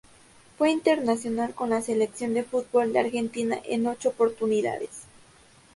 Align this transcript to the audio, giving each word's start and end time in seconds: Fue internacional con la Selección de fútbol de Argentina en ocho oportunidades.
Fue 0.57 0.71
internacional 0.71 1.53
con 1.53 1.69
la 1.69 1.79
Selección 1.83 2.33
de 2.33 2.43
fútbol 2.43 2.91
de 2.91 2.97
Argentina 3.01 3.59
en 3.65 3.85
ocho 3.85 4.09
oportunidades. 4.09 5.03